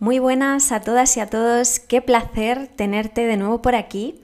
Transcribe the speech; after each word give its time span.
Muy 0.00 0.18
buenas 0.18 0.72
a 0.72 0.80
todas 0.80 1.16
y 1.16 1.20
a 1.20 1.30
todos, 1.30 1.78
qué 1.78 2.02
placer 2.02 2.66
tenerte 2.66 3.26
de 3.26 3.36
nuevo 3.36 3.62
por 3.62 3.76
aquí. 3.76 4.20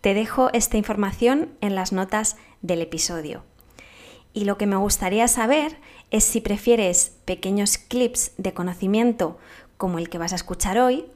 Te 0.00 0.14
dejo 0.14 0.48
esta 0.52 0.76
información 0.76 1.50
en 1.60 1.74
las 1.74 1.92
notas 1.92 2.36
del 2.60 2.82
episodio. 2.82 3.42
Y 4.34 4.46
lo 4.46 4.56
que 4.58 4.66
me 4.66 4.76
gustaría 4.76 5.28
saber 5.28 5.76
es 6.10 6.24
si 6.24 6.40
prefieres 6.40 7.12
pequeños 7.24 7.78
clips 7.78 8.32
de 8.36 8.52
conocimiento 8.52 9.38
como 9.76 9.98
el 9.98 10.08
que 10.08 10.18
vas 10.18 10.32
a 10.32 10.36
escuchar 10.36 10.78
hoy, 10.78 11.06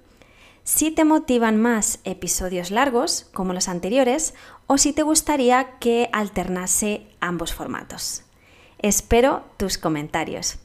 si 0.66 0.90
te 0.90 1.04
motivan 1.04 1.62
más 1.62 2.00
episodios 2.02 2.72
largos, 2.72 3.30
como 3.32 3.52
los 3.52 3.68
anteriores, 3.68 4.34
o 4.66 4.78
si 4.78 4.92
te 4.92 5.04
gustaría 5.04 5.78
que 5.78 6.10
alternase 6.12 7.06
ambos 7.20 7.54
formatos. 7.54 8.24
Espero 8.80 9.44
tus 9.58 9.78
comentarios. 9.78 10.58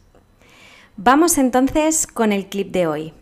Vamos 0.97 1.37
entonces 1.37 2.07
con 2.07 2.33
el 2.33 2.47
clip 2.47 2.71
de 2.71 2.87
hoy. 2.87 3.13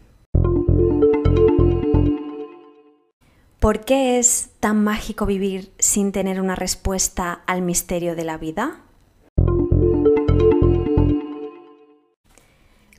¿Por 3.59 3.83
qué 3.83 4.17
es 4.17 4.51
tan 4.61 4.81
mágico 4.81 5.25
vivir 5.25 5.73
sin 5.79 6.13
tener 6.13 6.39
una 6.39 6.55
respuesta 6.55 7.41
al 7.45 7.61
misterio 7.61 8.15
de 8.15 8.23
la 8.23 8.37
vida? 8.37 8.79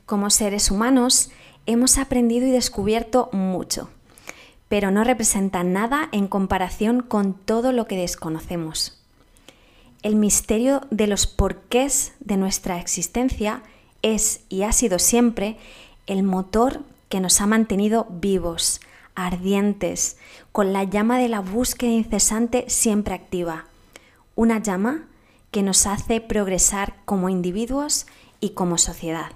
Como 0.05 0.29
seres 0.29 0.69
humanos, 0.69 1.31
hemos 1.65 1.97
aprendido 1.97 2.47
y 2.47 2.51
descubierto 2.51 3.29
mucho, 3.31 3.89
pero 4.67 4.91
no 4.91 5.03
representa 5.03 5.63
nada 5.63 6.09
en 6.11 6.27
comparación 6.27 7.01
con 7.01 7.33
todo 7.33 7.71
lo 7.71 7.85
que 7.85 7.97
desconocemos. 7.97 8.97
El 10.03 10.15
misterio 10.15 10.81
de 10.89 11.07
los 11.07 11.27
porqués 11.27 12.13
de 12.19 12.37
nuestra 12.37 12.79
existencia 12.79 13.61
es 14.01 14.41
y 14.49 14.63
ha 14.63 14.71
sido 14.71 14.97
siempre 14.97 15.57
el 16.07 16.23
motor 16.23 16.81
que 17.09 17.19
nos 17.19 17.41
ha 17.41 17.47
mantenido 17.47 18.07
vivos, 18.09 18.81
ardientes, 19.13 20.17
con 20.51 20.73
la 20.73 20.85
llama 20.85 21.19
de 21.19 21.29
la 21.29 21.41
búsqueda 21.41 21.91
incesante 21.91 22.65
siempre 22.67 23.13
activa. 23.13 23.65
Una 24.35 24.59
llama 24.59 25.07
que 25.51 25.61
nos 25.61 25.85
hace 25.85 26.21
progresar 26.21 26.95
como 27.05 27.29
individuos 27.29 28.07
y 28.39 28.51
como 28.51 28.77
sociedad. 28.77 29.33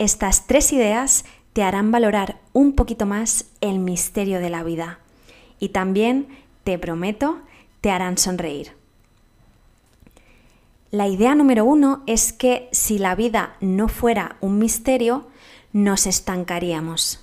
Estas 0.00 0.46
tres 0.46 0.72
ideas 0.72 1.26
te 1.52 1.62
harán 1.62 1.90
valorar 1.90 2.40
un 2.54 2.72
poquito 2.72 3.04
más 3.04 3.44
el 3.60 3.78
misterio 3.80 4.40
de 4.40 4.48
la 4.48 4.62
vida 4.62 4.98
y 5.58 5.68
también, 5.68 6.26
te 6.64 6.78
prometo, 6.78 7.40
te 7.82 7.90
harán 7.90 8.16
sonreír. 8.16 8.72
La 10.90 11.06
idea 11.06 11.34
número 11.34 11.66
uno 11.66 12.02
es 12.06 12.32
que 12.32 12.70
si 12.72 12.98
la 12.98 13.14
vida 13.14 13.56
no 13.60 13.88
fuera 13.88 14.36
un 14.40 14.58
misterio, 14.58 15.28
nos 15.74 16.06
estancaríamos. 16.06 17.20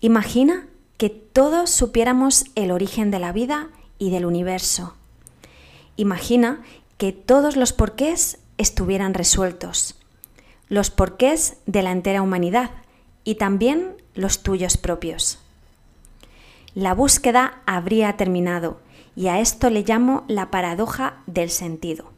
Imagina 0.00 0.66
que 0.96 1.08
todos 1.08 1.70
supiéramos 1.70 2.46
el 2.56 2.72
origen 2.72 3.12
de 3.12 3.20
la 3.20 3.30
vida 3.30 3.68
y 3.96 4.10
del 4.10 4.26
universo. 4.26 4.96
Imagina 5.94 6.64
que 6.98 7.12
todos 7.12 7.54
los 7.54 7.72
porqués 7.72 8.38
estuvieran 8.58 9.14
resueltos 9.14 9.94
los 10.68 10.90
porqués 10.90 11.58
de 11.66 11.82
la 11.82 11.92
entera 11.92 12.22
humanidad 12.22 12.70
y 13.24 13.36
también 13.36 13.94
los 14.14 14.42
tuyos 14.42 14.76
propios. 14.76 15.38
La 16.74 16.94
búsqueda 16.94 17.62
habría 17.66 18.16
terminado 18.16 18.80
y 19.14 19.28
a 19.28 19.40
esto 19.40 19.70
le 19.70 19.82
llamo 19.82 20.24
la 20.28 20.50
paradoja 20.50 21.22
del 21.26 21.50
sentido. 21.50 22.12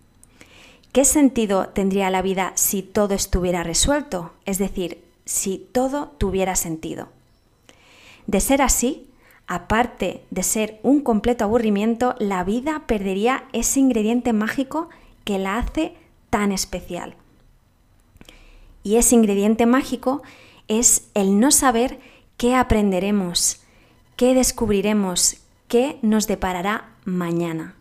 ¿Qué 0.93 1.05
sentido 1.05 1.69
tendría 1.69 2.11
la 2.11 2.23
vida 2.23 2.53
si 2.57 2.83
todo 2.83 3.15
estuviera 3.15 3.63
resuelto? 3.63 4.33
Es 4.47 4.59
decir, 4.59 5.05
si 5.25 5.69
todo 5.73 6.09
tuviera 6.19 6.57
sentido. 6.57 7.09
De 8.27 8.41
ser 8.41 8.63
así, 8.63 9.07
aparte 9.47 10.25
de 10.31 10.43
ser 10.43 10.81
un 10.83 11.03
completo 11.03 11.45
aburrimiento, 11.45 12.15
la 12.19 12.43
vida 12.43 12.83
perdería 12.87 13.45
ese 13.53 13.81
ingrediente 13.81 14.33
mágico 14.33 14.89
que 15.25 15.39
la 15.39 15.59
hace 15.59 15.95
tan 16.31 16.51
especial. 16.53 17.15
Y 18.83 18.97
ese 18.97 19.15
ingrediente 19.15 19.67
mágico 19.67 20.23
es 20.69 21.09
el 21.15 21.41
no 21.41 21.51
saber 21.51 21.99
qué 22.37 22.55
aprenderemos, 22.55 23.61
qué 24.17 24.35
descubriremos, 24.35 25.37
qué 25.67 25.99
nos 26.03 26.27
deparará 26.27 26.91
mañana. 27.05 27.75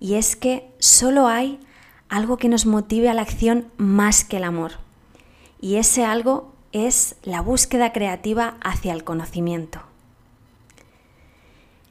Y 0.00 0.14
es 0.14 0.36
que 0.36 0.68
solo 0.78 1.26
hay 1.26 1.58
algo 2.08 2.36
que 2.36 2.48
nos 2.48 2.66
motive 2.66 3.08
a 3.08 3.14
la 3.14 3.22
acción 3.22 3.68
más 3.76 4.24
que 4.24 4.36
el 4.36 4.44
amor. 4.44 4.72
Y 5.60 5.76
ese 5.76 6.04
algo 6.04 6.52
es 6.72 7.16
la 7.22 7.40
búsqueda 7.40 7.92
creativa 7.92 8.56
hacia 8.62 8.92
el 8.92 9.04
conocimiento. 9.04 9.80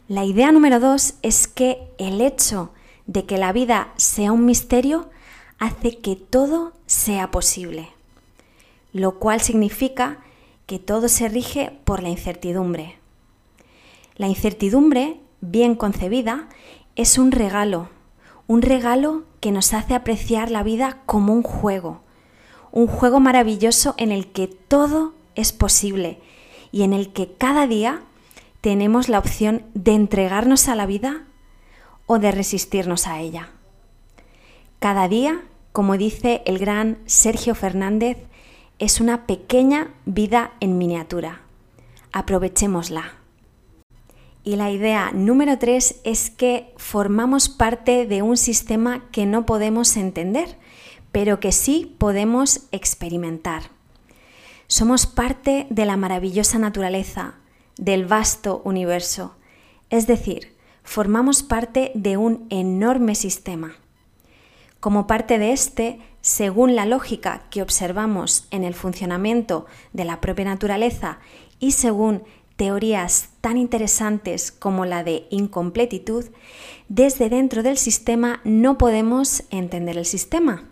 La 0.08 0.26
idea 0.26 0.52
número 0.52 0.80
dos 0.80 1.16
es 1.22 1.48
que 1.48 1.88
el 1.98 2.22
hecho 2.22 2.72
de 3.08 3.26
que 3.26 3.38
la 3.38 3.52
vida 3.54 3.94
sea 3.96 4.32
un 4.32 4.46
misterio 4.46 5.10
hace 5.64 5.98
que 6.00 6.18
todo 6.18 6.74
sea 6.88 7.32
posible, 7.32 7.88
lo 8.92 9.18
cual 9.18 9.40
significa 9.40 10.20
que 10.66 10.78
todo 10.78 11.08
se 11.08 11.30
rige 11.30 11.72
por 11.86 12.04
la 12.04 12.10
incertidumbre. 12.10 12.98
La 14.18 14.28
incertidumbre, 14.28 15.22
bien 15.40 15.76
concebida, 15.76 16.50
es 16.98 17.18
un 17.18 17.32
regalo, 17.32 17.88
un 18.46 18.62
regalo 18.62 19.24
que 19.40 19.54
nos 19.54 19.74
hace 19.74 19.96
apreciar 19.96 20.52
la 20.52 20.64
vida 20.64 21.02
como 21.06 21.32
un 21.32 21.44
juego, 21.44 22.02
un 22.74 22.88
juego 22.88 23.22
maravilloso 23.22 23.96
en 23.98 24.12
el 24.12 24.34
que 24.34 24.48
todo 24.48 25.14
es 25.36 25.54
posible 25.54 26.20
y 26.74 26.84
en 26.84 26.92
el 26.92 27.14
que 27.14 27.32
cada 27.32 27.68
día 27.68 28.02
tenemos 28.60 29.08
la 29.08 29.18
opción 29.18 29.64
de 29.74 29.94
entregarnos 29.94 30.68
a 30.68 30.76
la 30.76 30.86
vida 30.86 31.24
o 32.06 32.20
de 32.20 32.32
resistirnos 32.32 33.08
a 33.08 33.22
ella. 33.22 33.52
Cada 34.80 35.08
día 35.08 35.42
como 35.74 35.98
dice 35.98 36.44
el 36.46 36.60
gran 36.60 37.00
Sergio 37.08 37.56
Fernández, 37.56 38.18
es 38.78 39.02
una 39.02 39.26
pequeña 39.26 39.92
vida 40.06 40.54
en 40.60 40.78
miniatura. 40.78 41.42
Aprovechémosla. 42.12 43.14
Y 44.44 44.56
la 44.56 44.70
idea 44.70 45.12
número 45.14 45.58
tres 45.58 46.00
es 46.04 46.30
que 46.30 46.74
formamos 46.78 47.50
parte 47.50 48.06
de 48.06 48.22
un 48.22 48.38
sistema 48.38 49.10
que 49.12 49.26
no 49.26 49.48
podemos 49.48 49.98
entender, 49.98 50.58
pero 51.12 51.40
que 51.40 51.52
sí 51.52 51.96
podemos 51.98 52.68
experimentar. 52.72 53.64
Somos 54.68 55.08
parte 55.08 55.66
de 55.72 55.86
la 55.86 55.98
maravillosa 55.98 56.60
naturaleza, 56.60 57.36
del 57.78 58.06
vasto 58.06 58.62
universo, 58.64 59.36
es 59.90 60.06
decir, 60.06 60.54
formamos 60.84 61.42
parte 61.42 61.92
de 61.96 62.18
un 62.18 62.46
enorme 62.52 63.16
sistema. 63.16 63.76
Como 64.84 65.08
parte 65.08 65.40
de 65.40 65.54
este, 65.54 66.02
según 66.20 66.76
la 66.76 66.86
lógica 66.86 67.44
que 67.50 67.62
observamos 67.62 68.50
en 68.52 68.66
el 68.66 68.74
funcionamiento 68.74 69.66
de 69.94 70.04
la 70.04 70.20
propia 70.20 70.44
naturaleza 70.44 71.20
y 71.58 71.72
según 71.72 72.24
teorías 72.58 73.30
tan 73.40 73.56
interesantes 73.56 74.52
como 74.52 74.84
la 74.84 75.06
de 75.06 75.26
incompletitud, 75.30 76.26
desde 76.90 77.30
dentro 77.30 77.64
del 77.64 77.78
sistema 77.78 78.42
no 78.44 78.78
podemos 78.78 79.44
entender 79.52 79.98
el 79.98 80.04
sistema. 80.04 80.66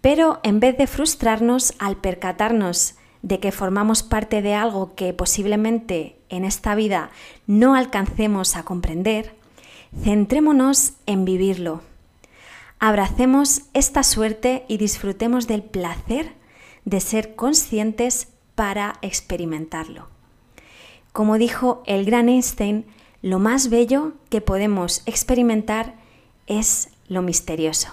Pero 0.00 0.40
en 0.42 0.58
vez 0.58 0.76
de 0.76 0.88
frustrarnos 0.88 1.74
al 1.78 1.98
percatarnos 1.98 2.96
de 3.22 3.38
que 3.38 3.52
formamos 3.52 4.02
parte 4.02 4.42
de 4.42 4.54
algo 4.54 4.96
que 4.96 5.14
posiblemente 5.14 6.18
en 6.30 6.44
esta 6.44 6.74
vida 6.74 7.12
no 7.46 7.76
alcancemos 7.76 8.56
a 8.56 8.64
comprender, 8.64 9.36
centrémonos 10.02 10.94
en 11.06 11.24
vivirlo 11.24 11.82
Abracemos 12.80 13.62
esta 13.74 14.04
suerte 14.04 14.64
y 14.68 14.76
disfrutemos 14.78 15.48
del 15.48 15.62
placer 15.64 16.34
de 16.84 17.00
ser 17.00 17.34
conscientes 17.34 18.28
para 18.54 18.98
experimentarlo. 19.02 20.06
Como 21.12 21.38
dijo 21.38 21.82
el 21.86 22.04
gran 22.04 22.28
Einstein, 22.28 22.86
lo 23.20 23.40
más 23.40 23.68
bello 23.68 24.12
que 24.30 24.40
podemos 24.40 25.02
experimentar 25.06 25.96
es 26.46 26.90
lo 27.08 27.20
misterioso. 27.20 27.88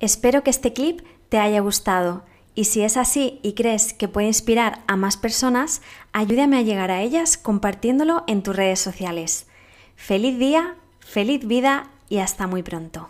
Espero 0.00 0.42
que 0.42 0.50
este 0.50 0.72
clip 0.72 1.02
te 1.28 1.38
haya 1.38 1.60
gustado 1.60 2.24
y 2.56 2.64
si 2.64 2.82
es 2.82 2.96
así 2.96 3.38
y 3.42 3.52
crees 3.52 3.92
que 3.92 4.08
puede 4.08 4.26
inspirar 4.26 4.82
a 4.88 4.96
más 4.96 5.16
personas, 5.16 5.82
ayúdame 6.12 6.56
a 6.56 6.62
llegar 6.62 6.90
a 6.90 7.02
ellas 7.02 7.38
compartiéndolo 7.38 8.24
en 8.26 8.42
tus 8.42 8.56
redes 8.56 8.80
sociales. 8.80 9.46
Feliz 9.94 10.38
día, 10.38 10.76
feliz 11.06 11.46
vida 11.46 11.88
y 12.08 12.18
hasta 12.18 12.46
muy 12.46 12.62
pronto. 12.62 13.08